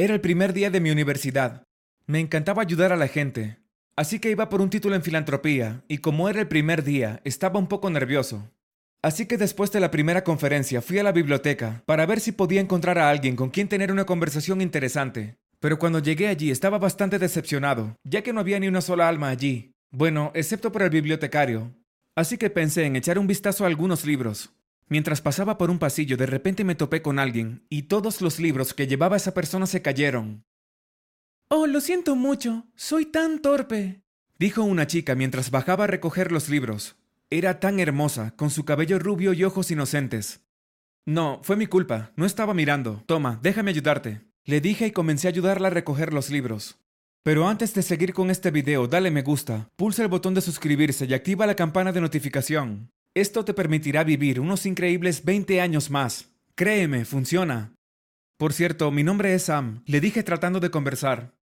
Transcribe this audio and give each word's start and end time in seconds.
Era 0.00 0.14
el 0.14 0.20
primer 0.20 0.52
día 0.52 0.70
de 0.70 0.80
mi 0.80 0.92
universidad. 0.92 1.64
Me 2.06 2.20
encantaba 2.20 2.62
ayudar 2.62 2.92
a 2.92 2.96
la 2.96 3.08
gente, 3.08 3.58
así 3.96 4.20
que 4.20 4.30
iba 4.30 4.48
por 4.48 4.60
un 4.60 4.70
título 4.70 4.94
en 4.94 5.02
filantropía, 5.02 5.82
y 5.88 5.98
como 5.98 6.28
era 6.28 6.38
el 6.38 6.46
primer 6.46 6.84
día, 6.84 7.20
estaba 7.24 7.58
un 7.58 7.66
poco 7.66 7.90
nervioso. 7.90 8.48
Así 9.02 9.26
que 9.26 9.36
después 9.36 9.72
de 9.72 9.80
la 9.80 9.90
primera 9.90 10.22
conferencia 10.22 10.82
fui 10.82 11.00
a 11.00 11.02
la 11.02 11.10
biblioteca 11.10 11.82
para 11.84 12.06
ver 12.06 12.20
si 12.20 12.30
podía 12.30 12.60
encontrar 12.60 12.96
a 12.96 13.10
alguien 13.10 13.34
con 13.34 13.50
quien 13.50 13.66
tener 13.66 13.90
una 13.90 14.06
conversación 14.06 14.60
interesante. 14.60 15.36
Pero 15.58 15.80
cuando 15.80 15.98
llegué 15.98 16.28
allí 16.28 16.52
estaba 16.52 16.78
bastante 16.78 17.18
decepcionado, 17.18 17.96
ya 18.04 18.22
que 18.22 18.32
no 18.32 18.38
había 18.38 18.60
ni 18.60 18.68
una 18.68 18.82
sola 18.82 19.08
alma 19.08 19.30
allí. 19.30 19.72
Bueno, 19.90 20.30
excepto 20.36 20.70
por 20.70 20.82
el 20.82 20.90
bibliotecario. 20.90 21.74
Así 22.14 22.38
que 22.38 22.50
pensé 22.50 22.84
en 22.84 22.94
echar 22.94 23.18
un 23.18 23.26
vistazo 23.26 23.64
a 23.64 23.66
algunos 23.66 24.04
libros. 24.04 24.52
Mientras 24.88 25.20
pasaba 25.20 25.58
por 25.58 25.70
un 25.70 25.78
pasillo, 25.78 26.16
de 26.16 26.26
repente 26.26 26.64
me 26.64 26.74
topé 26.74 27.02
con 27.02 27.18
alguien, 27.18 27.64
y 27.68 27.82
todos 27.82 28.20
los 28.20 28.38
libros 28.38 28.74
que 28.74 28.86
llevaba 28.86 29.16
esa 29.16 29.34
persona 29.34 29.66
se 29.66 29.82
cayeron. 29.82 30.44
Oh, 31.48 31.66
lo 31.66 31.80
siento 31.80 32.16
mucho. 32.16 32.66
Soy 32.74 33.06
tan 33.06 33.40
torpe. 33.40 34.02
Dijo 34.38 34.62
una 34.62 34.86
chica 34.86 35.14
mientras 35.14 35.50
bajaba 35.50 35.84
a 35.84 35.86
recoger 35.88 36.30
los 36.30 36.48
libros. 36.48 36.96
Era 37.30 37.60
tan 37.60 37.80
hermosa, 37.80 38.34
con 38.36 38.50
su 38.50 38.64
cabello 38.64 38.98
rubio 38.98 39.32
y 39.32 39.44
ojos 39.44 39.70
inocentes. 39.70 40.40
No, 41.04 41.40
fue 41.42 41.56
mi 41.56 41.66
culpa. 41.66 42.12
No 42.16 42.26
estaba 42.26 42.54
mirando. 42.54 43.02
Toma, 43.06 43.38
déjame 43.42 43.70
ayudarte. 43.70 44.22
Le 44.44 44.60
dije 44.60 44.86
y 44.86 44.92
comencé 44.92 45.26
a 45.28 45.30
ayudarla 45.30 45.68
a 45.68 45.70
recoger 45.70 46.12
los 46.12 46.30
libros. 46.30 46.78
Pero 47.22 47.48
antes 47.48 47.74
de 47.74 47.82
seguir 47.82 48.14
con 48.14 48.30
este 48.30 48.50
video, 48.50 48.86
dale 48.86 49.10
me 49.10 49.22
gusta, 49.22 49.68
pulsa 49.76 50.02
el 50.02 50.08
botón 50.08 50.34
de 50.34 50.40
suscribirse 50.40 51.04
y 51.04 51.14
activa 51.14 51.46
la 51.46 51.56
campana 51.56 51.92
de 51.92 52.00
notificación. 52.00 52.90
Esto 53.14 53.44
te 53.44 53.54
permitirá 53.54 54.04
vivir 54.04 54.40
unos 54.40 54.66
increíbles 54.66 55.24
20 55.24 55.60
años 55.60 55.90
más. 55.90 56.34
Créeme, 56.54 57.04
funciona. 57.04 57.74
Por 58.36 58.52
cierto, 58.52 58.90
mi 58.90 59.02
nombre 59.02 59.34
es 59.34 59.44
Sam, 59.44 59.82
le 59.86 60.00
dije 60.00 60.22
tratando 60.22 60.60
de 60.60 60.70
conversar. 60.70 61.34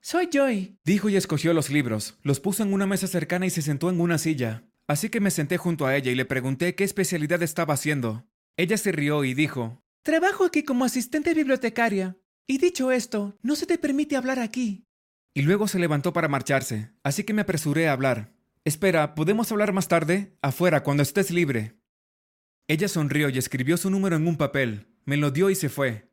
Soy 0.00 0.28
Joy, 0.32 0.78
dijo 0.84 1.08
y 1.08 1.16
escogió 1.16 1.52
los 1.52 1.70
libros, 1.70 2.18
los 2.22 2.40
puso 2.40 2.62
en 2.62 2.72
una 2.72 2.86
mesa 2.86 3.06
cercana 3.06 3.46
y 3.46 3.50
se 3.50 3.62
sentó 3.62 3.90
en 3.90 4.00
una 4.00 4.16
silla. 4.16 4.64
Así 4.86 5.10
que 5.10 5.20
me 5.20 5.30
senté 5.30 5.58
junto 5.58 5.86
a 5.86 5.96
ella 5.96 6.10
y 6.10 6.14
le 6.14 6.24
pregunté 6.24 6.74
qué 6.74 6.84
especialidad 6.84 7.42
estaba 7.42 7.74
haciendo. 7.74 8.26
Ella 8.56 8.78
se 8.78 8.92
rió 8.92 9.24
y 9.24 9.34
dijo, 9.34 9.82
Trabajo 10.02 10.44
aquí 10.44 10.62
como 10.62 10.84
asistente 10.86 11.34
bibliotecaria. 11.34 12.16
Y 12.46 12.56
dicho 12.56 12.90
esto, 12.90 13.36
no 13.42 13.56
se 13.56 13.66
te 13.66 13.76
permite 13.76 14.16
hablar 14.16 14.38
aquí. 14.38 14.86
Y 15.34 15.42
luego 15.42 15.68
se 15.68 15.78
levantó 15.78 16.14
para 16.14 16.28
marcharse, 16.28 16.92
así 17.02 17.24
que 17.24 17.34
me 17.34 17.42
apresuré 17.42 17.88
a 17.88 17.92
hablar. 17.92 18.32
Espera, 18.68 19.14
¿podemos 19.14 19.50
hablar 19.50 19.72
más 19.72 19.88
tarde? 19.88 20.36
Afuera, 20.42 20.82
cuando 20.82 21.02
estés 21.02 21.30
libre. 21.30 21.78
Ella 22.66 22.86
sonrió 22.86 23.30
y 23.30 23.38
escribió 23.38 23.78
su 23.78 23.88
número 23.88 24.16
en 24.16 24.28
un 24.28 24.36
papel, 24.36 24.88
me 25.06 25.16
lo 25.16 25.30
dio 25.30 25.48
y 25.48 25.54
se 25.54 25.70
fue. 25.70 26.10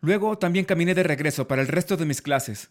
Luego 0.00 0.38
también 0.38 0.64
caminé 0.64 0.94
de 0.94 1.02
regreso 1.02 1.46
para 1.46 1.60
el 1.60 1.68
resto 1.68 1.98
de 1.98 2.06
mis 2.06 2.22
clases. 2.22 2.70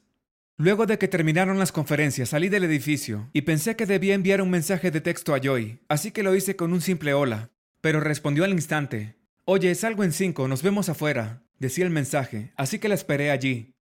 Luego 0.58 0.88
de 0.88 0.98
que 0.98 1.08
terminaron 1.08 1.60
las 1.60 1.72
conferencias, 1.72 2.30
salí 2.30 2.50
del 2.50 2.64
edificio 2.64 3.30
y 3.32 3.42
pensé 3.42 3.76
que 3.76 3.86
debía 3.86 4.16
enviar 4.16 4.42
un 4.42 4.50
mensaje 4.50 4.90
de 4.90 5.00
texto 5.00 5.36
a 5.36 5.40
Joy, 5.40 5.80
así 5.90 6.10
que 6.10 6.24
lo 6.24 6.34
hice 6.34 6.56
con 6.56 6.74
un 6.74 6.82
simple 6.82 7.14
hola. 7.14 7.52
Pero 7.82 8.00
respondió 8.00 8.46
al 8.46 8.54
instante. 8.54 9.20
Oye, 9.46 9.76
salgo 9.76 10.04
en 10.04 10.12
cinco, 10.12 10.48
nos 10.48 10.64
vemos 10.64 10.90
afuera, 10.90 11.44
decía 11.60 11.86
el 11.86 11.92
mensaje, 11.92 12.52
así 12.58 12.80
que 12.80 12.90
la 12.90 12.96
esperé 12.96 13.30
allí. 13.30 13.76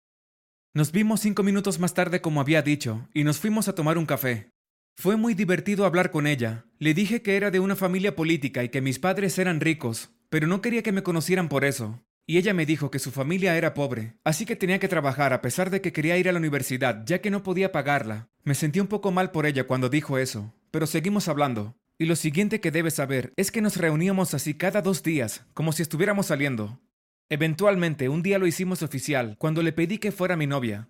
Nos 0.75 0.91
vimos 0.91 1.21
cinco 1.21 1.45
minutos 1.45 1.79
más 1.79 1.95
tarde 1.95 2.21
como 2.21 2.41
había 2.41 2.63
dicho, 2.63 3.09
y 3.15 3.23
nos 3.23 3.39
fuimos 3.39 3.69
a 3.69 3.77
tomar 3.77 3.97
un 3.97 4.07
café. 4.07 4.56
Fue 4.99 5.17
muy 5.17 5.35
divertido 5.35 5.85
hablar 5.85 6.11
con 6.11 6.27
ella. 6.27 6.65
Le 6.79 6.95
dije 6.95 7.21
que 7.21 7.37
era 7.37 7.51
de 7.51 7.61
una 7.61 7.77
familia 7.77 8.17
política 8.17 8.65
y 8.65 8.71
que 8.71 8.81
mis 8.81 8.99
padres 8.99 9.39
eran 9.39 9.61
ricos, 9.61 10.09
pero 10.31 10.47
no 10.47 10.63
quería 10.63 10.83
que 10.83 10.91
me 10.91 11.03
conocieran 11.03 11.51
por 11.51 11.67
eso. 11.67 12.03
Y 12.27 12.39
ella 12.39 12.55
me 12.55 12.65
dijo 12.65 12.91
que 12.91 12.99
su 12.99 13.11
familia 13.13 13.59
era 13.59 13.75
pobre, 13.75 14.17
así 14.25 14.47
que 14.47 14.57
tenía 14.57 14.79
que 14.79 14.89
trabajar 14.89 15.35
a 15.35 15.43
pesar 15.43 15.69
de 15.69 15.83
que 15.83 15.93
quería 15.93 16.17
ir 16.17 16.31
a 16.31 16.33
la 16.33 16.39
universidad, 16.39 17.05
ya 17.05 17.21
que 17.21 17.31
no 17.31 17.43
podía 17.43 17.73
pagarla. 17.73 18.31
Me 18.43 18.55
sentí 18.55 18.81
un 18.81 18.87
poco 18.87 19.13
mal 19.13 19.33
por 19.33 19.45
ella 19.45 19.67
cuando 19.67 19.91
dijo 19.91 20.17
eso, 20.17 20.55
pero 20.71 20.87
seguimos 20.87 21.29
hablando. 21.29 21.77
Y 21.99 22.07
lo 22.07 22.17
siguiente 22.17 22.63
que 22.63 22.71
debes 22.71 22.95
saber 22.95 23.35
es 23.37 23.51
que 23.51 23.61
nos 23.61 23.77
reuníamos 23.77 24.33
así 24.33 24.55
cada 24.55 24.81
dos 24.81 25.03
días, 25.03 25.45
como 25.53 25.73
si 25.73 25.83
estuviéramos 25.83 26.27
saliendo. 26.27 26.81
Eventualmente, 27.29 28.09
un 28.09 28.23
día 28.23 28.39
lo 28.39 28.47
hicimos 28.47 28.83
oficial, 28.83 29.37
cuando 29.39 29.63
le 29.63 29.73
pedí 29.73 29.99
que 29.99 30.11
fuera 30.11 30.37
mi 30.37 30.47
novia. 30.47 30.89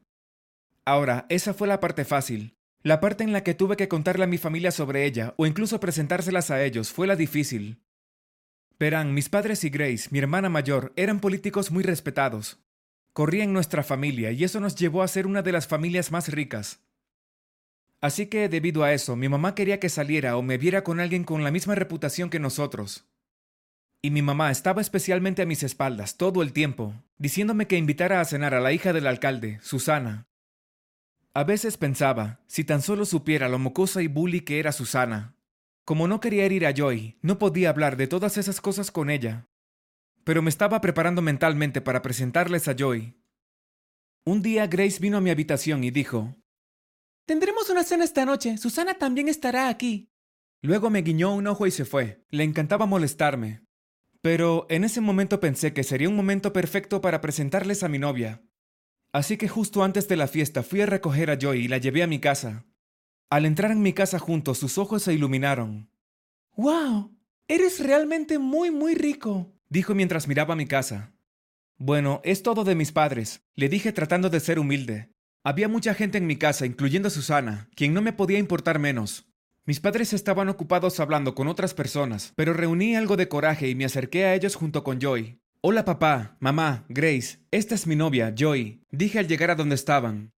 Ahora, 0.84 1.26
esa 1.28 1.54
fue 1.54 1.66
la 1.66 1.80
parte 1.80 2.04
fácil. 2.04 2.55
La 2.86 3.00
parte 3.00 3.24
en 3.24 3.32
la 3.32 3.42
que 3.42 3.52
tuve 3.52 3.76
que 3.76 3.88
contarle 3.88 4.22
a 4.22 4.28
mi 4.28 4.38
familia 4.38 4.70
sobre 4.70 5.06
ella 5.06 5.34
o 5.38 5.44
incluso 5.44 5.80
presentárselas 5.80 6.52
a 6.52 6.62
ellos 6.62 6.92
fue 6.92 7.08
la 7.08 7.16
difícil. 7.16 7.82
Verán, 8.78 9.12
mis 9.12 9.28
padres 9.28 9.64
y 9.64 9.70
Grace, 9.70 10.08
mi 10.12 10.20
hermana 10.20 10.50
mayor, 10.50 10.92
eran 10.94 11.18
políticos 11.18 11.72
muy 11.72 11.82
respetados. 11.82 12.60
Corría 13.12 13.42
en 13.42 13.52
nuestra 13.52 13.82
familia 13.82 14.30
y 14.30 14.44
eso 14.44 14.60
nos 14.60 14.76
llevó 14.76 15.02
a 15.02 15.08
ser 15.08 15.26
una 15.26 15.42
de 15.42 15.50
las 15.50 15.66
familias 15.66 16.12
más 16.12 16.28
ricas. 16.28 16.78
Así 18.00 18.26
que, 18.26 18.48
debido 18.48 18.84
a 18.84 18.92
eso, 18.92 19.16
mi 19.16 19.28
mamá 19.28 19.56
quería 19.56 19.80
que 19.80 19.88
saliera 19.88 20.36
o 20.36 20.42
me 20.42 20.56
viera 20.56 20.84
con 20.84 21.00
alguien 21.00 21.24
con 21.24 21.42
la 21.42 21.50
misma 21.50 21.74
reputación 21.74 22.30
que 22.30 22.38
nosotros. 22.38 23.08
Y 24.00 24.12
mi 24.12 24.22
mamá 24.22 24.52
estaba 24.52 24.80
especialmente 24.80 25.42
a 25.42 25.46
mis 25.46 25.64
espaldas 25.64 26.18
todo 26.18 26.40
el 26.40 26.52
tiempo, 26.52 26.94
diciéndome 27.18 27.66
que 27.66 27.78
invitara 27.78 28.20
a 28.20 28.24
cenar 28.24 28.54
a 28.54 28.60
la 28.60 28.70
hija 28.70 28.92
del 28.92 29.08
alcalde, 29.08 29.58
Susana, 29.60 30.28
a 31.36 31.44
veces 31.44 31.76
pensaba, 31.76 32.40
si 32.46 32.64
tan 32.64 32.80
solo 32.80 33.04
supiera 33.04 33.50
lo 33.50 33.58
mocosa 33.58 34.00
y 34.00 34.06
bully 34.06 34.40
que 34.40 34.58
era 34.58 34.72
Susana. 34.72 35.36
Como 35.84 36.08
no 36.08 36.18
quería 36.18 36.46
herir 36.46 36.64
a 36.64 36.72
Joy, 36.72 37.18
no 37.20 37.38
podía 37.38 37.68
hablar 37.68 37.98
de 37.98 38.06
todas 38.06 38.38
esas 38.38 38.62
cosas 38.62 38.90
con 38.90 39.10
ella. 39.10 39.46
Pero 40.24 40.40
me 40.40 40.48
estaba 40.48 40.80
preparando 40.80 41.20
mentalmente 41.20 41.82
para 41.82 42.00
presentarles 42.00 42.68
a 42.68 42.74
Joy. 42.74 43.20
Un 44.24 44.40
día 44.40 44.66
Grace 44.66 44.98
vino 44.98 45.18
a 45.18 45.20
mi 45.20 45.28
habitación 45.28 45.84
y 45.84 45.90
dijo, 45.90 46.34
Tendremos 47.26 47.68
una 47.68 47.84
cena 47.84 48.04
esta 48.04 48.24
noche. 48.24 48.56
Susana 48.56 48.94
también 48.94 49.28
estará 49.28 49.68
aquí. 49.68 50.08
Luego 50.62 50.88
me 50.88 51.02
guiñó 51.02 51.34
un 51.34 51.48
ojo 51.48 51.66
y 51.66 51.70
se 51.70 51.84
fue. 51.84 52.24
Le 52.30 52.44
encantaba 52.44 52.86
molestarme. 52.86 53.62
Pero 54.22 54.66
en 54.70 54.84
ese 54.84 55.02
momento 55.02 55.38
pensé 55.38 55.74
que 55.74 55.84
sería 55.84 56.08
un 56.08 56.16
momento 56.16 56.54
perfecto 56.54 57.02
para 57.02 57.20
presentarles 57.20 57.82
a 57.82 57.88
mi 57.88 57.98
novia. 57.98 58.42
Así 59.16 59.38
que 59.38 59.48
justo 59.48 59.82
antes 59.82 60.08
de 60.08 60.16
la 60.16 60.28
fiesta 60.28 60.62
fui 60.62 60.82
a 60.82 60.84
recoger 60.84 61.30
a 61.30 61.38
Joy 61.38 61.60
y 61.60 61.68
la 61.68 61.78
llevé 61.78 62.02
a 62.02 62.06
mi 62.06 62.18
casa. 62.18 62.66
Al 63.30 63.46
entrar 63.46 63.70
en 63.70 63.80
mi 63.80 63.94
casa 63.94 64.18
juntos, 64.18 64.58
sus 64.58 64.76
ojos 64.76 65.04
se 65.04 65.14
iluminaron. 65.14 65.88
¡Wow! 66.54 67.16
Eres 67.48 67.80
realmente 67.80 68.38
muy, 68.38 68.70
muy 68.70 68.94
rico, 68.94 69.54
dijo 69.70 69.94
mientras 69.94 70.28
miraba 70.28 70.54
mi 70.54 70.66
casa. 70.66 71.14
Bueno, 71.78 72.20
es 72.24 72.42
todo 72.42 72.62
de 72.62 72.74
mis 72.74 72.92
padres, 72.92 73.40
le 73.54 73.70
dije 73.70 73.90
tratando 73.90 74.28
de 74.28 74.38
ser 74.38 74.58
humilde. 74.58 75.14
Había 75.42 75.68
mucha 75.68 75.94
gente 75.94 76.18
en 76.18 76.26
mi 76.26 76.36
casa, 76.36 76.66
incluyendo 76.66 77.08
a 77.08 77.10
Susana, 77.10 77.70
quien 77.74 77.94
no 77.94 78.02
me 78.02 78.12
podía 78.12 78.38
importar 78.38 78.78
menos. 78.78 79.30
Mis 79.64 79.80
padres 79.80 80.12
estaban 80.12 80.50
ocupados 80.50 81.00
hablando 81.00 81.34
con 81.34 81.48
otras 81.48 81.72
personas, 81.72 82.34
pero 82.36 82.52
reuní 82.52 82.96
algo 82.96 83.16
de 83.16 83.28
coraje 83.28 83.66
y 83.70 83.74
me 83.74 83.86
acerqué 83.86 84.26
a 84.26 84.34
ellos 84.34 84.56
junto 84.56 84.84
con 84.84 85.00
Joy. 85.00 85.40
Hola 85.68 85.84
papá, 85.84 86.36
mamá, 86.38 86.86
Grace, 86.88 87.40
esta 87.50 87.74
es 87.74 87.88
mi 87.88 87.96
novia, 87.96 88.32
Joy, 88.32 88.84
dije 88.92 89.18
al 89.18 89.26
llegar 89.26 89.50
a 89.50 89.56
donde 89.56 89.74
estaban. 89.74 90.32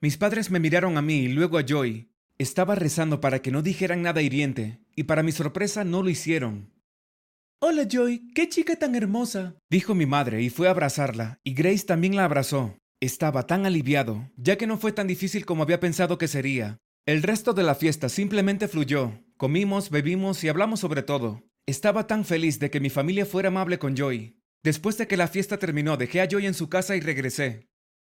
Mis 0.00 0.16
padres 0.16 0.50
me 0.50 0.58
miraron 0.58 0.96
a 0.96 1.02
mí 1.02 1.24
y 1.24 1.28
luego 1.28 1.58
a 1.58 1.66
Joy. 1.66 2.08
Estaba 2.38 2.74
rezando 2.74 3.20
para 3.20 3.42
que 3.42 3.50
no 3.50 3.60
dijeran 3.60 4.00
nada 4.00 4.22
hiriente, 4.22 4.80
y 4.96 5.02
para 5.02 5.22
mi 5.22 5.32
sorpresa 5.32 5.84
no 5.84 6.02
lo 6.02 6.08
hicieron. 6.08 6.72
Hola 7.60 7.86
Joy, 7.86 8.30
qué 8.34 8.48
chica 8.48 8.74
tan 8.76 8.94
hermosa, 8.94 9.54
dijo 9.68 9.94
mi 9.94 10.06
madre 10.06 10.40
y 10.40 10.48
fue 10.48 10.66
a 10.66 10.70
abrazarla, 10.70 11.40
y 11.44 11.52
Grace 11.52 11.84
también 11.84 12.16
la 12.16 12.24
abrazó. 12.24 12.78
Estaba 13.00 13.46
tan 13.46 13.66
aliviado, 13.66 14.30
ya 14.38 14.56
que 14.56 14.66
no 14.66 14.78
fue 14.78 14.92
tan 14.92 15.06
difícil 15.06 15.44
como 15.44 15.62
había 15.62 15.78
pensado 15.78 16.16
que 16.16 16.26
sería. 16.26 16.78
El 17.04 17.22
resto 17.22 17.52
de 17.52 17.64
la 17.64 17.74
fiesta 17.74 18.08
simplemente 18.08 18.66
fluyó. 18.66 19.12
Comimos, 19.36 19.90
bebimos 19.90 20.42
y 20.42 20.48
hablamos 20.48 20.80
sobre 20.80 21.02
todo. 21.02 21.42
Estaba 21.66 22.06
tan 22.06 22.24
feliz 22.24 22.60
de 22.60 22.70
que 22.70 22.80
mi 22.80 22.88
familia 22.88 23.26
fuera 23.26 23.48
amable 23.48 23.78
con 23.78 23.94
Joy. 23.94 24.38
Después 24.64 24.96
de 24.96 25.06
que 25.06 25.18
la 25.18 25.28
fiesta 25.28 25.58
terminó, 25.58 25.98
dejé 25.98 26.22
a 26.22 26.26
Joy 26.26 26.46
en 26.46 26.54
su 26.54 26.70
casa 26.70 26.96
y 26.96 27.00
regresé. 27.00 27.68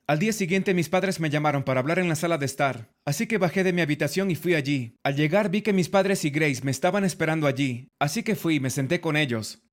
Al 0.06 0.20
día 0.20 0.34
siguiente 0.34 0.74
mis 0.74 0.90
padres 0.90 1.22
me 1.22 1.30
llamaron 1.30 1.64
para 1.64 1.80
hablar 1.80 1.98
en 1.98 2.10
la 2.10 2.16
sala 2.16 2.38
de 2.38 2.46
estar, 2.46 2.94
así 3.06 3.26
que 3.26 3.38
bajé 3.38 3.64
de 3.64 3.72
mi 3.72 3.82
habitación 3.82 4.30
y 4.30 4.36
fui 4.36 4.54
allí. 4.56 4.98
Al 5.02 5.16
llegar 5.16 5.50
vi 5.50 5.62
que 5.62 5.72
mis 5.72 5.88
padres 5.88 6.26
y 6.26 6.30
Grace 6.30 6.62
me 6.64 6.72
estaban 6.72 7.06
esperando 7.06 7.48
allí, 7.48 7.88
así 8.00 8.22
que 8.22 8.36
fui 8.36 8.56
y 8.56 8.60
me 8.60 8.70
senté 8.70 9.00
con 9.00 9.16
ellos. 9.16 9.64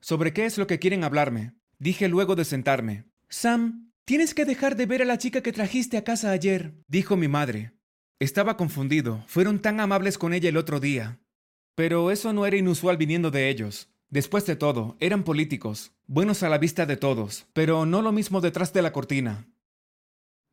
¿Sobre 0.00 0.32
qué 0.32 0.46
es 0.46 0.56
lo 0.56 0.66
que 0.66 0.78
quieren 0.78 1.04
hablarme? 1.04 1.52
Dije 1.78 2.08
luego 2.08 2.36
de 2.36 2.46
sentarme. 2.46 3.04
Sam, 3.28 3.92
tienes 4.06 4.32
que 4.32 4.46
dejar 4.46 4.76
de 4.76 4.86
ver 4.86 5.02
a 5.02 5.04
la 5.04 5.18
chica 5.18 5.42
que 5.42 5.52
trajiste 5.52 5.98
a 5.98 6.04
casa 6.04 6.30
ayer, 6.30 6.72
dijo 6.88 7.18
mi 7.18 7.28
madre. 7.28 7.72
Estaba 8.18 8.56
confundido, 8.56 9.24
fueron 9.26 9.60
tan 9.60 9.80
amables 9.80 10.16
con 10.16 10.32
ella 10.32 10.48
el 10.48 10.56
otro 10.56 10.80
día. 10.80 11.20
Pero 11.74 12.10
eso 12.10 12.32
no 12.32 12.46
era 12.46 12.56
inusual 12.56 12.96
viniendo 12.96 13.30
de 13.30 13.50
ellos. 13.50 13.90
Después 14.08 14.46
de 14.46 14.54
todo, 14.54 14.96
eran 15.00 15.24
políticos, 15.24 15.92
buenos 16.06 16.42
a 16.42 16.48
la 16.48 16.58
vista 16.58 16.86
de 16.86 16.96
todos, 16.96 17.48
pero 17.52 17.86
no 17.86 18.02
lo 18.02 18.12
mismo 18.12 18.40
detrás 18.40 18.72
de 18.72 18.82
la 18.82 18.92
cortina. 18.92 19.48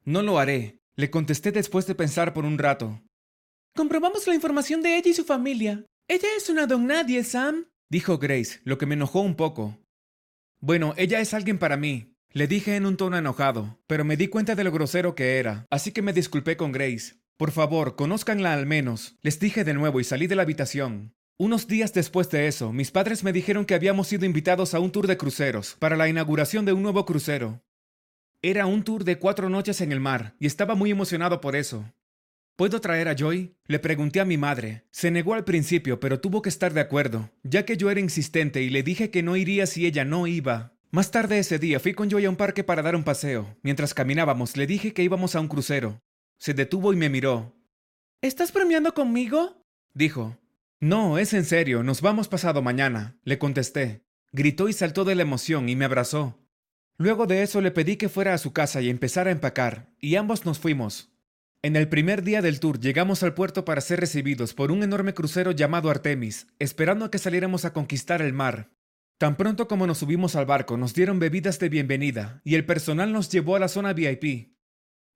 No 0.04 0.24
lo 0.24 0.40
haré, 0.40 0.82
le 0.96 1.12
contesté 1.12 1.52
después 1.52 1.86
de 1.86 1.96
pensar 1.96 2.34
por 2.34 2.46
un 2.46 2.58
rato. 2.58 3.02
Comprobamos 3.76 4.28
la 4.28 4.36
información 4.36 4.82
de 4.82 4.98
ella 4.98 5.12
y 5.12 5.14
su 5.14 5.24
familia. 5.24 5.86
Ella 6.08 6.28
es 6.36 6.50
una 6.50 6.68
don 6.68 6.88
nadie, 6.88 7.24
Sam, 7.24 7.68
dijo 7.90 8.18
Grace, 8.18 8.60
lo 8.64 8.78
que 8.78 8.86
me 8.86 8.96
enojó 8.96 9.22
un 9.22 9.36
poco. 9.36 9.80
Bueno, 10.60 10.94
ella 10.98 11.20
es 11.20 11.34
alguien 11.34 11.60
para 11.60 11.78
mí, 11.78 12.14
Le 12.36 12.48
dije 12.48 12.76
en 12.76 12.88
un 12.88 12.98
tono 12.98 13.16
enojado, 13.16 13.80
pero 13.86 14.04
me 14.04 14.18
di 14.18 14.28
cuenta 14.28 14.56
de 14.56 14.64
lo 14.64 14.72
grosero 14.72 15.14
que 15.14 15.38
era, 15.38 15.68
así 15.70 15.92
que 15.92 16.02
me 16.02 16.14
disculpé 16.14 16.58
con 16.58 16.72
Grace. 16.72 17.22
Por 17.38 17.52
favor, 17.52 17.96
conózcanla 17.96 18.54
al 18.54 18.66
menos, 18.66 19.18
les 19.22 19.40
dije 19.40 19.64
de 19.64 19.76
nuevo 19.76 20.00
y 20.00 20.04
salí 20.04 20.26
de 20.26 20.36
la 20.36 20.42
habitación. 20.42 21.14
Unos 21.38 21.68
días 21.68 21.94
después 21.94 22.30
de 22.30 22.48
eso, 22.48 22.72
mis 22.72 22.92
padres 22.92 23.24
me 23.24 23.34
dijeron 23.34 23.66
que 23.66 23.74
habíamos 23.74 24.08
sido 24.08 24.26
invitados 24.26 24.74
a 24.74 24.80
un 24.80 24.92
tour 24.92 25.08
de 25.08 25.18
cruceros, 25.18 25.76
para 25.80 25.98
la 25.98 26.08
inauguración 26.08 26.64
de 26.64 26.74
un 26.74 26.84
nuevo 26.84 27.06
crucero. 27.06 27.64
Era 28.44 28.68
un 28.68 28.84
tour 28.84 29.04
de 29.04 29.18
cuatro 29.18 29.50
noches 29.50 29.82
en 29.82 29.92
el 29.92 30.00
mar, 30.00 30.36
y 30.40 30.46
estaba 30.46 30.76
muy 30.76 30.92
emocionado 30.92 31.42
por 31.42 31.56
eso. 31.56 31.92
¿Puedo 32.56 32.82
traer 32.82 33.08
a 33.08 33.16
Joy? 33.16 33.56
Le 33.66 33.80
pregunté 33.80 34.20
a 34.20 34.26
mi 34.26 34.38
madre. 34.38 34.86
Se 34.92 35.10
negó 35.10 35.34
al 35.34 35.44
principio, 35.44 36.00
pero 36.00 36.20
tuvo 36.20 36.44
que 36.44 36.50
estar 36.50 36.72
de 36.72 36.82
acuerdo, 36.82 37.32
ya 37.42 37.66
que 37.66 37.78
yo 37.78 37.90
era 37.90 38.00
insistente 38.00 38.62
y 38.62 38.70
le 38.70 38.84
dije 38.84 39.10
que 39.10 39.24
no 39.24 39.36
iría 39.36 39.66
si 39.66 39.88
ella 39.88 40.06
no 40.06 40.28
iba. 40.28 40.78
Más 40.92 41.10
tarde 41.10 41.40
ese 41.40 41.58
día 41.58 41.80
fui 41.80 41.96
con 41.96 42.12
Joy 42.12 42.26
a 42.26 42.30
un 42.30 42.36
parque 42.36 42.64
para 42.64 42.84
dar 42.84 42.96
un 42.96 43.04
paseo. 43.04 43.58
Mientras 43.64 43.96
caminábamos 43.96 44.56
le 44.56 44.68
dije 44.68 44.94
que 44.94 45.02
íbamos 45.02 45.36
a 45.36 45.40
un 45.40 45.48
crucero. 45.48 46.00
Se 46.38 46.54
detuvo 46.54 46.94
y 46.94 46.96
me 46.96 47.10
miró. 47.10 47.56
¿Estás 48.22 48.54
bromeando 48.54 48.94
conmigo? 48.94 49.66
Dijo. 49.96 50.38
No, 50.84 51.18
es 51.18 51.34
en 51.34 51.46
serio, 51.46 51.82
nos 51.82 52.02
vamos 52.02 52.28
pasado 52.28 52.62
mañana, 52.62 53.16
le 53.24 53.40
contesté. 53.40 54.04
Gritó 54.34 54.68
y 54.68 54.74
saltó 54.74 55.06
de 55.06 55.16
la 55.16 55.22
emoción 55.22 55.70
y 55.70 55.78
me 55.78 55.86
abrazó. 55.86 56.46
Luego 56.98 57.26
de 57.26 57.42
eso 57.42 57.62
le 57.62 57.72
pedí 57.72 57.96
que 57.96 58.10
fuera 58.10 58.34
a 58.34 58.38
su 58.38 58.52
casa 58.52 58.82
y 58.82 58.90
empezara 58.90 59.30
a 59.30 59.32
empacar, 59.32 59.94
y 60.02 60.18
ambos 60.18 60.44
nos 60.44 60.60
fuimos. 60.60 61.14
En 61.62 61.78
el 61.78 61.88
primer 61.88 62.22
día 62.22 62.42
del 62.42 62.60
tour 62.60 62.82
llegamos 62.82 63.24
al 63.24 63.34
puerto 63.34 63.64
para 63.64 63.80
ser 63.80 64.02
recibidos 64.02 64.54
por 64.54 64.74
un 64.74 64.84
enorme 64.84 65.14
crucero 65.14 65.54
llamado 65.54 65.90
Artemis, 65.90 66.48
esperando 66.60 67.06
a 67.06 67.12
que 67.12 67.18
saliéramos 67.18 67.64
a 67.64 67.72
conquistar 67.72 68.22
el 68.22 68.34
mar. 68.34 68.74
Tan 69.18 69.38
pronto 69.38 69.70
como 69.70 69.88
nos 69.88 70.00
subimos 70.00 70.36
al 70.36 70.48
barco, 70.48 70.76
nos 70.76 70.94
dieron 70.94 71.18
bebidas 71.18 71.60
de 71.60 71.70
bienvenida 71.70 72.42
y 72.44 72.56
el 72.56 72.66
personal 72.66 73.14
nos 73.14 73.30
llevó 73.30 73.56
a 73.56 73.60
la 73.60 73.70
zona 73.70 73.94
VIP. 73.94 74.58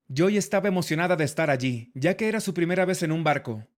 Joy 0.08 0.38
estaba 0.38 0.68
emocionada 0.68 1.16
de 1.16 1.24
estar 1.24 1.50
allí, 1.50 1.92
ya 1.94 2.16
que 2.16 2.28
era 2.28 2.40
su 2.40 2.54
primera 2.54 2.86
vez 2.86 3.02
en 3.02 3.12
un 3.12 3.22
barco. 3.22 3.68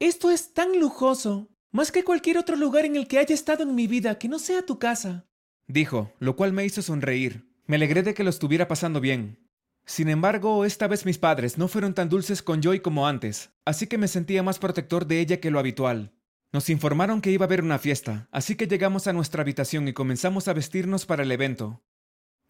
Esto 0.00 0.30
es 0.30 0.54
tan 0.54 0.78
lujoso, 0.78 1.48
más 1.72 1.90
que 1.90 2.04
cualquier 2.04 2.38
otro 2.38 2.54
lugar 2.54 2.84
en 2.84 2.94
el 2.94 3.08
que 3.08 3.18
haya 3.18 3.34
estado 3.34 3.64
en 3.64 3.74
mi 3.74 3.88
vida 3.88 4.16
que 4.16 4.28
no 4.28 4.38
sea 4.38 4.64
tu 4.64 4.78
casa, 4.78 5.26
dijo, 5.66 6.12
lo 6.20 6.36
cual 6.36 6.52
me 6.52 6.64
hizo 6.64 6.82
sonreír. 6.82 7.48
Me 7.66 7.76
alegré 7.76 8.04
de 8.04 8.14
que 8.14 8.22
lo 8.22 8.30
estuviera 8.30 8.68
pasando 8.68 9.00
bien. 9.00 9.48
Sin 9.84 10.08
embargo, 10.08 10.64
esta 10.64 10.86
vez 10.86 11.04
mis 11.04 11.18
padres 11.18 11.58
no 11.58 11.66
fueron 11.66 11.94
tan 11.94 12.08
dulces 12.08 12.42
con 12.42 12.62
Joy 12.62 12.78
como 12.78 13.08
antes, 13.08 13.50
así 13.64 13.88
que 13.88 13.98
me 13.98 14.06
sentía 14.06 14.42
más 14.44 14.60
protector 14.60 15.06
de 15.06 15.18
ella 15.18 15.40
que 15.40 15.50
lo 15.50 15.58
habitual. 15.58 16.14
Nos 16.52 16.70
informaron 16.70 17.20
que 17.20 17.32
iba 17.32 17.44
a 17.44 17.48
haber 17.48 17.62
una 17.62 17.80
fiesta, 17.80 18.28
así 18.30 18.54
que 18.54 18.68
llegamos 18.68 19.08
a 19.08 19.12
nuestra 19.12 19.42
habitación 19.42 19.88
y 19.88 19.92
comenzamos 19.92 20.46
a 20.46 20.52
vestirnos 20.52 21.06
para 21.06 21.24
el 21.24 21.32
evento. 21.32 21.82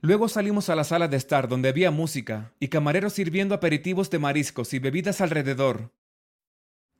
Luego 0.00 0.28
salimos 0.28 0.68
a 0.68 0.76
la 0.76 0.84
sala 0.84 1.08
de 1.08 1.16
estar 1.16 1.48
donde 1.48 1.70
había 1.70 1.90
música 1.90 2.52
y 2.60 2.68
camareros 2.68 3.14
sirviendo 3.14 3.54
aperitivos 3.54 4.10
de 4.10 4.18
mariscos 4.18 4.74
y 4.74 4.78
bebidas 4.78 5.20
alrededor. 5.22 5.92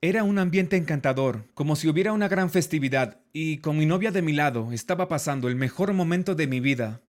Era 0.01 0.23
un 0.23 0.39
ambiente 0.39 0.77
encantador, 0.77 1.51
como 1.55 1.75
si 1.75 1.89
hubiera 1.89 2.13
una 2.13 2.29
gran 2.29 2.51
festividad, 2.51 3.21
y 3.33 3.59
con 3.59 3.77
mi 3.77 3.85
novia 3.85 4.13
de 4.13 4.23
mi 4.23 4.33
lado 4.33 4.71
estaba 4.71 5.09
pasando 5.09 5.49
el 5.49 5.57
mejor 5.57 5.93
momento 5.93 6.37
de 6.37 6.47
mi 6.47 6.61
vida. 6.61 7.03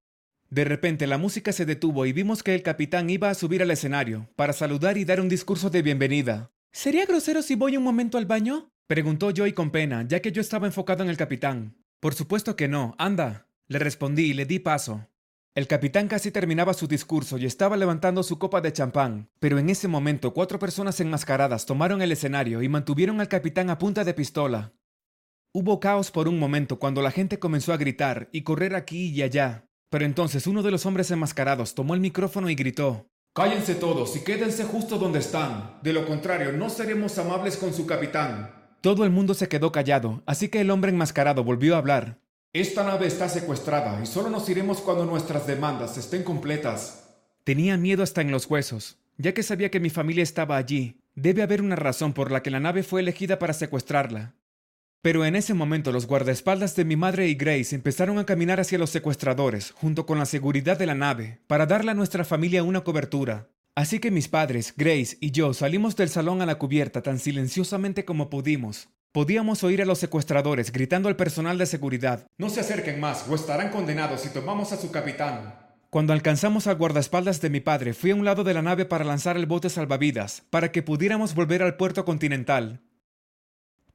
De 0.49 0.63
repente 0.63 1.05
la 1.05 1.19
música 1.19 1.51
se 1.51 1.67
detuvo 1.67 2.07
y 2.07 2.13
vimos 2.13 2.41
que 2.41 2.55
el 2.55 2.63
capitán 2.63 3.11
iba 3.11 3.29
a 3.29 3.35
subir 3.35 3.61
al 3.61 3.69
escenario 3.69 4.27
para 4.35 4.53
saludar 4.53 4.97
y 4.97 5.05
dar 5.05 5.21
un 5.21 5.29
discurso 5.29 5.69
de 5.69 5.83
bienvenida. 5.83 6.49
¿Sería 6.71 7.05
grosero 7.05 7.43
si 7.43 7.53
voy 7.53 7.77
un 7.77 7.83
momento 7.83 8.17
al 8.17 8.25
baño? 8.25 8.71
Preguntó 8.87 9.29
Joy 9.29 9.53
con 9.53 9.69
pena, 9.69 10.03
ya 10.07 10.19
que 10.19 10.31
yo 10.31 10.41
estaba 10.41 10.65
enfocado 10.65 11.03
en 11.03 11.11
el 11.11 11.17
capitán. 11.17 11.75
Por 11.99 12.15
supuesto 12.15 12.55
que 12.55 12.67
no, 12.67 12.95
anda. 12.97 13.45
Le 13.67 13.77
respondí 13.77 14.31
y 14.31 14.33
le 14.33 14.47
di 14.47 14.57
paso. 14.57 15.08
El 15.59 15.67
capitán 15.67 16.07
casi 16.07 16.31
terminaba 16.31 16.73
su 16.73 16.87
discurso 16.87 17.37
y 17.37 17.45
estaba 17.45 17.75
levantando 17.75 18.23
su 18.23 18.39
copa 18.39 18.61
de 18.61 18.71
champán, 18.71 19.29
pero 19.41 19.59
en 19.59 19.69
ese 19.69 19.89
momento 19.89 20.33
cuatro 20.33 20.57
personas 20.57 21.01
enmascaradas 21.01 21.65
tomaron 21.65 22.01
el 22.01 22.13
escenario 22.13 22.63
y 22.63 22.69
mantuvieron 22.69 23.19
al 23.19 23.27
capitán 23.27 23.69
a 23.69 23.77
punta 23.77 24.05
de 24.05 24.13
pistola. 24.13 24.71
Hubo 25.51 25.81
caos 25.81 26.11
por 26.11 26.29
un 26.29 26.39
momento 26.39 26.79
cuando 26.79 27.01
la 27.01 27.11
gente 27.11 27.39
comenzó 27.39 27.73
a 27.73 27.77
gritar 27.77 28.29
y 28.31 28.43
correr 28.43 28.73
aquí 28.73 29.07
y 29.09 29.21
allá, 29.21 29.65
pero 29.89 30.05
entonces 30.05 30.47
uno 30.47 30.63
de 30.63 30.71
los 30.71 30.85
hombres 30.85 31.11
enmascarados 31.11 31.75
tomó 31.75 31.93
el 31.93 31.99
micrófono 31.99 32.49
y 32.49 32.55
gritó 32.55 33.09
Cállense 33.35 33.75
todos 33.75 34.15
y 34.15 34.23
quédense 34.23 34.63
justo 34.63 34.97
donde 34.97 35.19
están. 35.19 35.77
De 35.83 35.91
lo 35.91 36.07
contrario, 36.07 36.53
no 36.53 36.69
seremos 36.69 37.17
amables 37.17 37.57
con 37.57 37.73
su 37.73 37.85
capitán. 37.85 38.71
Todo 38.79 39.03
el 39.03 39.09
mundo 39.09 39.33
se 39.33 39.49
quedó 39.49 39.73
callado, 39.73 40.23
así 40.25 40.47
que 40.47 40.61
el 40.61 40.71
hombre 40.71 40.91
enmascarado 40.91 41.43
volvió 41.43 41.75
a 41.75 41.79
hablar. 41.79 42.21
Esta 42.53 42.83
nave 42.83 43.05
está 43.05 43.29
secuestrada 43.29 44.01
y 44.01 44.07
solo 44.07 44.31
nos 44.31 44.49
iremos 44.49 44.81
cuando 44.81 45.05
nuestras 45.05 45.45
demandas 45.45 45.97
estén 45.97 46.23
completas. 46.23 47.07
Tenía 47.43 47.77
miedo 47.77 48.01
hasta 48.01 48.21
en 48.21 48.31
los 48.31 48.47
huesos, 48.47 48.97
ya 49.17 49.35
que 49.35 49.43
sabía 49.43 49.69
que 49.69 49.79
mi 49.79 49.91
familia 49.91 50.23
estaba 50.23 50.57
allí. 50.57 50.99
Debe 51.13 51.43
haber 51.43 51.61
una 51.61 51.75
razón 51.75 52.11
por 52.11 52.31
la 52.31 52.41
que 52.41 52.49
la 52.49 52.59
nave 52.59 52.81
fue 52.81 53.01
elegida 53.01 53.37
para 53.37 53.53
secuestrarla. 53.53 54.33
Pero 55.03 55.25
en 55.25 55.35
ese 55.35 55.53
momento 55.53 55.91
los 55.91 56.07
guardaespaldas 56.07 56.75
de 56.75 56.85
mi 56.85 56.95
madre 56.95 57.27
y 57.27 57.35
Grace 57.35 57.75
empezaron 57.75 58.17
a 58.17 58.25
caminar 58.25 58.59
hacia 58.59 58.79
los 58.79 58.89
secuestradores, 58.89 59.69
junto 59.69 60.07
con 60.07 60.17
la 60.17 60.25
seguridad 60.25 60.79
de 60.79 60.87
la 60.87 60.95
nave, 60.95 61.41
para 61.45 61.67
darle 61.67 61.91
a 61.91 61.93
nuestra 61.95 62.25
familia 62.25 62.63
una 62.63 62.83
cobertura. 62.83 63.51
Así 63.75 63.99
que 63.99 64.09
mis 64.09 64.27
padres, 64.27 64.73
Grace 64.75 65.17
y 65.21 65.29
yo 65.29 65.53
salimos 65.53 65.95
del 65.95 66.09
salón 66.09 66.41
a 66.41 66.47
la 66.47 66.57
cubierta 66.57 67.03
tan 67.03 67.19
silenciosamente 67.19 68.05
como 68.05 68.31
pudimos. 68.31 68.89
Podíamos 69.11 69.63
oír 69.63 69.81
a 69.81 69.85
los 69.85 69.97
secuestradores 69.97 70.71
gritando 70.71 71.09
al 71.09 71.15
personal 71.15 71.57
de 71.57 71.65
seguridad. 71.65 72.27
No 72.37 72.49
se 72.49 72.59
acerquen 72.59 72.99
más 72.99 73.27
o 73.27 73.33
estarán 73.33 73.71
condenados 73.71 74.21
si 74.21 74.29
tomamos 74.29 74.71
a 74.71 74.77
su 74.77 74.91
capitán. 74.91 75.55
Cuando 75.89 76.13
alcanzamos 76.13 76.67
al 76.67 76.75
guardaespaldas 76.75 77.41
de 77.41 77.49
mi 77.49 77.59
padre, 77.59 77.95
fui 77.95 78.11
a 78.11 78.15
un 78.15 78.23
lado 78.23 78.43
de 78.43 78.53
la 78.53 78.61
nave 78.61 78.85
para 78.85 79.03
lanzar 79.03 79.35
el 79.35 79.47
bote 79.47 79.71
salvavidas, 79.71 80.43
para 80.51 80.71
que 80.71 80.83
pudiéramos 80.83 81.33
volver 81.33 81.63
al 81.63 81.75
puerto 81.75 82.05
continental. 82.05 82.81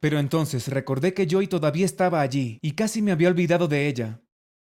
Pero 0.01 0.19
entonces 0.19 0.67
recordé 0.67 1.15
que 1.15 1.29
Joy 1.29 1.47
todavía 1.47 1.87
estaba 1.87 2.21
allí 2.21 2.59
y 2.61 2.73
casi 2.73 3.01
me 3.01 3.13
había 3.13 3.29
olvidado 3.29 3.69
de 3.69 3.87
ella. 3.87 4.21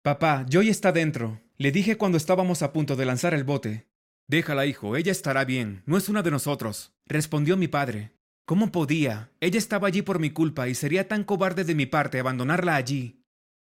Papá, 0.02 0.44
Joy 0.46 0.68
está 0.68 0.92
dentro, 0.92 1.40
le 1.56 1.72
dije 1.72 1.96
cuando 1.96 2.18
estábamos 2.18 2.60
a 2.60 2.74
punto 2.74 2.96
de 2.96 3.06
lanzar 3.06 3.32
el 3.32 3.44
bote. 3.44 3.88
Déjala, 4.28 4.66
hijo, 4.66 4.94
ella 4.94 5.12
estará 5.12 5.46
bien, 5.46 5.82
no 5.86 5.96
es 5.96 6.10
una 6.10 6.22
de 6.22 6.30
nosotros, 6.30 6.92
respondió 7.06 7.56
mi 7.56 7.68
padre. 7.68 8.13
¿Cómo 8.46 8.70
podía? 8.72 9.30
Ella 9.40 9.58
estaba 9.58 9.88
allí 9.88 10.02
por 10.02 10.18
mi 10.18 10.28
culpa 10.28 10.68
y 10.68 10.74
sería 10.74 11.08
tan 11.08 11.24
cobarde 11.24 11.64
de 11.64 11.74
mi 11.74 11.86
parte 11.86 12.18
abandonarla 12.18 12.76
allí. 12.76 13.22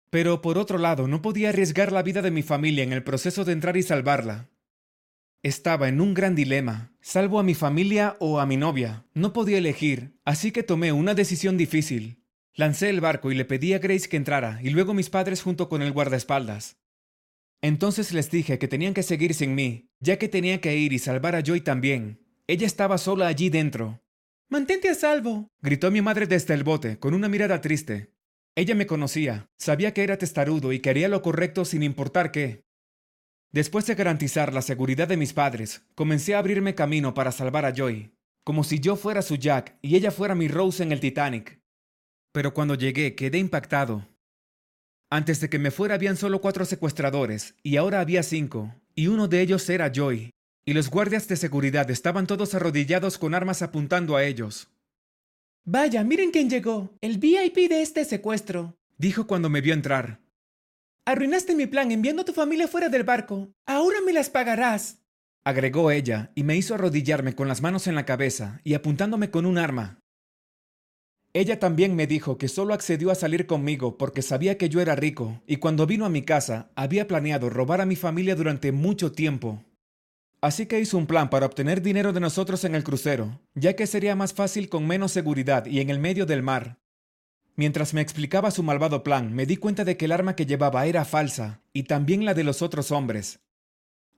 Pero 0.10 0.42
por 0.42 0.58
otro 0.58 0.78
lado, 0.78 1.08
no 1.08 1.22
podía 1.22 1.50
arriesgar 1.50 1.92
la 1.92 2.02
vida 2.02 2.22
de 2.22 2.32
mi 2.32 2.44
familia 2.44 2.84
en 2.86 2.94
el 2.94 3.04
proceso 3.04 3.44
de 3.44 3.52
entrar 3.52 3.76
y 3.76 3.84
salvarla. 3.84 4.50
Estaba 5.44 5.90
en 5.90 6.00
un 6.00 6.14
gran 6.14 6.34
dilema. 6.34 6.94
¿Salvo 7.02 7.40
a 7.40 7.44
mi 7.44 7.56
familia 7.56 8.16
o 8.20 8.40
a 8.40 8.46
mi 8.46 8.56
novia? 8.56 9.06
No 9.14 9.34
podía 9.34 9.58
elegir, 9.58 10.18
así 10.24 10.52
que 10.52 10.64
tomé 10.64 10.94
una 10.94 11.14
decisión 11.14 11.58
difícil. 11.58 12.24
Lancé 12.54 12.90
el 12.90 13.02
barco 13.02 13.32
y 13.32 13.36
le 13.36 13.46
pedí 13.46 13.74
a 13.74 13.80
Grace 13.80 14.08
que 14.08 14.18
entrara, 14.18 14.60
y 14.64 14.70
luego 14.70 14.94
mis 14.94 15.10
padres 15.10 15.42
junto 15.42 15.68
con 15.68 15.82
el 15.82 15.92
guardaespaldas. 15.92 16.78
Entonces 17.62 18.14
les 18.14 18.32
dije 18.32 18.60
que 18.60 18.68
tenían 18.70 18.94
que 18.94 19.04
seguir 19.04 19.34
sin 19.34 19.56
mí, 19.56 19.92
ya 20.00 20.18
que 20.18 20.30
tenía 20.30 20.62
que 20.62 20.78
ir 20.78 20.94
y 20.94 21.00
salvar 21.00 21.36
a 21.36 21.44
Joy 21.44 21.62
también. 21.62 22.26
Ella 22.48 22.66
estaba 22.66 22.98
sola 22.98 23.28
allí 23.28 23.50
dentro. 23.50 24.02
Mantente 24.52 24.90
a 24.90 24.96
salvo, 24.96 25.52
gritó 25.62 25.92
mi 25.92 26.02
madre 26.02 26.26
desde 26.26 26.56
el 26.56 26.64
bote, 26.64 26.98
con 26.98 27.14
una 27.14 27.30
mirada 27.30 27.62
triste. 27.62 28.16
Ella 28.56 28.74
me 28.74 28.88
conocía, 28.88 29.48
sabía 29.60 29.94
que 29.94 30.04
era 30.04 30.18
testarudo 30.18 30.74
y 30.74 30.80
quería 30.80 31.08
lo 31.08 31.22
correcto 31.22 31.66
sin 31.66 31.84
importar 31.84 32.32
qué. 32.32 32.64
Después 33.52 33.86
de 33.86 33.94
garantizar 33.94 34.52
la 34.52 34.64
seguridad 34.64 35.08
de 35.08 35.18
mis 35.18 35.34
padres, 35.34 35.86
comencé 35.94 36.34
a 36.34 36.40
abrirme 36.40 36.74
camino 36.74 37.14
para 37.14 37.32
salvar 37.32 37.64
a 37.64 37.76
Joy, 37.76 38.12
como 38.44 38.64
si 38.64 38.80
yo 38.80 38.96
fuera 38.96 39.22
su 39.22 39.36
Jack 39.36 39.78
y 39.84 39.96
ella 39.96 40.10
fuera 40.10 40.34
mi 40.34 40.48
Rose 40.48 40.82
en 40.82 40.92
el 40.92 41.00
Titanic. 41.00 41.62
Pero 42.32 42.52
cuando 42.56 42.74
llegué 42.74 43.14
quedé 43.14 43.38
impactado. 43.38 44.08
Antes 45.12 45.42
de 45.42 45.50
que 45.50 45.60
me 45.60 45.70
fuera 45.70 45.94
habían 45.94 46.18
solo 46.18 46.42
cuatro 46.42 46.66
secuestradores, 46.66 47.56
y 47.62 47.78
ahora 47.78 48.00
había 48.00 48.24
cinco, 48.24 48.74
y 48.96 49.08
uno 49.08 49.28
de 49.28 49.42
ellos 49.42 49.70
era 49.70 49.92
Joy, 49.94 50.32
y 50.66 50.74
los 50.74 50.90
guardias 50.90 51.28
de 51.28 51.36
seguridad 51.36 51.90
estaban 51.90 52.28
todos 52.28 52.54
arrodillados 52.56 53.18
con 53.18 53.34
armas 53.34 53.62
apuntando 53.62 54.16
a 54.16 54.24
ellos. 54.24 54.70
Vaya, 55.66 56.04
miren 56.04 56.32
quién 56.32 56.50
llegó, 56.50 56.98
el 57.02 57.18
VIP 57.18 57.70
de 57.70 57.82
este 57.82 58.06
secuestro, 58.06 58.78
dijo 58.98 59.28
cuando 59.28 59.50
me 59.50 59.62
vio 59.62 59.74
entrar. 59.74 60.20
Arruinaste 61.06 61.56
mi 61.56 61.66
plan 61.66 61.92
enviando 61.92 62.22
a 62.22 62.26
tu 62.26 62.34
familia 62.34 62.68
fuera 62.68 62.90
del 62.90 63.04
barco. 63.04 63.52
Ahora 63.66 63.98
me 64.06 64.14
las 64.14 64.30
pagarás. 64.30 65.00
Agregó 65.44 65.90
ella, 65.90 66.32
y 66.36 66.44
me 66.44 66.56
hizo 66.56 66.76
arrodillarme 66.76 67.34
con 67.34 67.48
las 67.48 67.62
manos 67.62 67.88
en 67.88 67.96
la 67.96 68.06
cabeza 68.06 68.62
y 68.64 68.74
apuntándome 68.74 69.32
con 69.32 69.46
un 69.46 69.58
arma. 69.58 70.00
Ella 71.34 71.60
también 71.60 71.96
me 71.96 72.08
dijo 72.08 72.38
que 72.38 72.48
solo 72.48 72.74
accedió 72.74 73.12
a 73.12 73.16
salir 73.16 73.46
conmigo 73.46 73.98
porque 73.98 74.22
sabía 74.22 74.58
que 74.58 74.70
yo 74.70 74.82
era 74.82 74.96
rico 74.96 75.42
y 75.46 75.58
cuando 75.58 75.86
vino 75.86 76.06
a 76.06 76.10
mi 76.10 76.24
casa 76.24 76.72
había 76.76 77.08
planeado 77.08 77.50
robar 77.50 77.82
a 77.82 77.86
mi 77.86 77.96
familia 77.96 78.36
durante 78.36 78.72
mucho 78.72 79.12
tiempo. 79.12 79.64
Así 80.42 80.68
que 80.68 80.80
hizo 80.80 80.98
un 80.98 81.06
plan 81.06 81.30
para 81.30 81.46
obtener 81.46 81.82
dinero 81.82 82.14
de 82.14 82.22
nosotros 82.22 82.64
en 82.64 82.74
el 82.74 82.84
crucero, 82.84 83.42
ya 83.56 83.76
que 83.76 83.88
sería 83.88 84.16
más 84.16 84.34
fácil 84.34 84.70
con 84.70 84.88
menos 84.88 85.12
seguridad 85.12 85.66
y 85.66 85.82
en 85.82 85.90
el 85.90 86.00
medio 86.00 86.26
del 86.26 86.44
mar. 86.44 86.80
Mientras 87.56 87.94
me 87.94 88.00
explicaba 88.00 88.52
su 88.52 88.64
malvado 88.64 89.04
plan, 89.04 89.34
me 89.34 89.46
di 89.46 89.58
cuenta 89.58 89.84
de 89.84 89.98
que 89.98 90.06
el 90.06 90.14
arma 90.14 90.38
que 90.38 90.46
llevaba 90.46 90.86
era 90.86 91.04
falsa, 91.04 91.62
y 91.74 91.84
también 91.84 92.24
la 92.24 92.34
de 92.34 92.46
los 92.46 92.62
otros 92.62 92.90
hombres. 92.92 93.42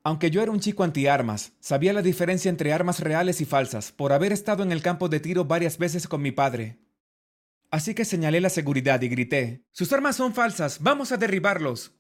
Aunque 0.04 0.30
yo 0.30 0.44
era 0.44 0.52
un 0.52 0.60
chico 0.60 0.84
antiarmas, 0.84 1.54
sabía 1.60 1.92
la 1.92 2.04
diferencia 2.04 2.50
entre 2.50 2.72
armas 2.72 3.00
reales 3.00 3.42
y 3.42 3.46
falsas 3.46 3.92
por 3.92 4.14
haber 4.14 4.32
estado 4.32 4.62
en 4.62 4.72
el 4.72 4.84
campo 4.84 5.10
de 5.10 5.20
tiro 5.20 5.46
varias 5.46 5.80
veces 5.80 6.08
con 6.08 6.22
mi 6.22 6.32
padre. 6.32 6.78
Así 7.72 7.96
que 7.96 8.06
señalé 8.06 8.42
la 8.42 8.50
seguridad 8.50 9.02
y 9.02 9.10
grité, 9.10 9.64
¡Sus 9.72 9.92
armas 9.92 10.18
son 10.18 10.36
falsas! 10.36 10.80
¡Vamos 10.82 11.12
a 11.12 11.18
derribarlos! 11.18 11.94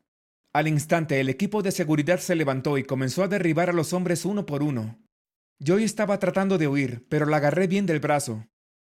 Al 0.53 0.67
instante 0.67 1.21
el 1.21 1.29
equipo 1.29 1.61
de 1.61 1.71
seguridad 1.71 2.19
se 2.19 2.35
levantó 2.35 2.77
y 2.77 2.83
comenzó 2.83 3.23
a 3.23 3.29
derribar 3.29 3.69
a 3.69 3.73
los 3.73 3.93
hombres 3.93 4.25
uno 4.25 4.45
por 4.45 4.63
uno. 4.63 4.99
Yo 5.59 5.77
estaba 5.77 6.19
tratando 6.19 6.57
de 6.57 6.67
huir, 6.67 7.05
pero 7.07 7.25
la 7.25 7.37
agarré 7.37 7.67
bien 7.67 7.85
del 7.85 7.99
brazo. 7.99 8.47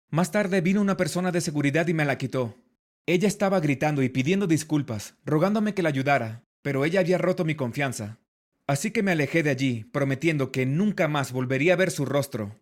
Más 0.09 0.31
tarde 0.31 0.59
vino 0.59 0.81
una 0.81 0.97
persona 0.97 1.31
de 1.31 1.39
seguridad 1.39 1.87
y 1.87 1.93
me 1.93 2.03
la 2.03 2.17
quitó. 2.17 2.57
Ella 3.05 3.27
estaba 3.27 3.61
gritando 3.61 4.03
y 4.03 4.09
pidiendo 4.09 4.45
disculpas, 4.45 5.15
rogándome 5.23 5.73
que 5.73 5.83
la 5.83 5.89
ayudara, 5.89 6.43
pero 6.61 6.83
ella 6.83 6.99
había 6.99 7.17
roto 7.17 7.45
mi 7.45 7.55
confianza. 7.55 8.19
Así 8.67 8.91
que 8.91 9.03
me 9.03 9.11
alejé 9.11 9.43
de 9.43 9.49
allí, 9.49 9.83
prometiendo 9.85 10.51
que 10.51 10.65
nunca 10.65 11.07
más 11.07 11.31
volvería 11.31 11.73
a 11.73 11.77
ver 11.77 11.91
su 11.91 12.05
rostro. 12.05 12.59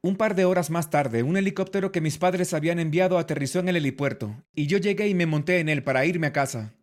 Un 0.00 0.16
par 0.16 0.34
de 0.34 0.44
horas 0.44 0.70
más 0.70 0.90
tarde, 0.90 1.22
un 1.22 1.36
helicóptero 1.36 1.92
que 1.92 2.00
mis 2.00 2.18
padres 2.18 2.54
habían 2.54 2.78
enviado 2.78 3.18
aterrizó 3.18 3.58
en 3.58 3.68
el 3.68 3.76
helipuerto, 3.76 4.44
y 4.54 4.66
yo 4.66 4.78
llegué 4.78 5.08
y 5.08 5.14
me 5.14 5.26
monté 5.26 5.58
en 5.58 5.68
él 5.68 5.82
para 5.82 6.04
irme 6.06 6.28
a 6.28 6.32
casa. 6.32 6.77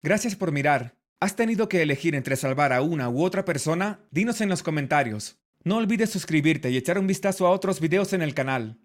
Gracias 0.00 0.36
por 0.36 0.52
mirar. 0.52 0.96
¿Has 1.18 1.34
tenido 1.34 1.68
que 1.68 1.82
elegir 1.82 2.14
entre 2.14 2.36
salvar 2.36 2.72
a 2.72 2.82
una 2.82 3.08
u 3.08 3.24
otra 3.24 3.44
persona? 3.44 3.98
Dinos 4.12 4.40
en 4.40 4.48
los 4.48 4.62
comentarios. 4.62 5.40
No 5.64 5.76
olvides 5.76 6.10
suscribirte 6.10 6.70
y 6.70 6.76
echar 6.76 7.00
un 7.00 7.08
vistazo 7.08 7.48
a 7.48 7.50
otros 7.50 7.80
videos 7.80 8.12
en 8.12 8.22
el 8.22 8.32
canal. 8.32 8.78